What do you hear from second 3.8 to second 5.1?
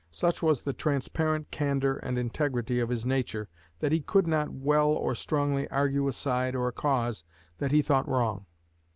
that he could not well